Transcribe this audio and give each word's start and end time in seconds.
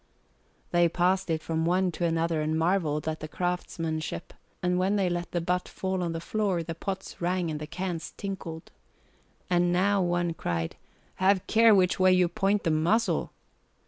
They 0.71 0.89
passed 0.89 1.29
it 1.29 1.43
from 1.43 1.63
one 1.63 1.91
to 1.91 2.05
another 2.05 2.41
and 2.41 2.57
marvelled 2.57 3.07
at 3.07 3.19
the 3.19 3.27
craftsmanship, 3.27 4.33
and 4.63 4.79
when 4.79 4.95
they 4.95 5.11
let 5.11 5.31
the 5.31 5.41
butt 5.41 5.67
fall 5.67 6.01
on 6.01 6.11
the 6.11 6.19
floor, 6.19 6.63
the 6.63 6.73
pots 6.73 7.21
rang 7.21 7.51
and 7.51 7.59
the 7.59 7.67
cans 7.67 8.11
tinkled. 8.17 8.71
And 9.47 9.71
now 9.71 10.01
one 10.01 10.33
cried, 10.33 10.75
"Have 11.17 11.45
care 11.45 11.75
which 11.75 11.99
way 11.99 12.13
you 12.13 12.27
point 12.27 12.63
the 12.63 12.71
muzzle." 12.71 13.31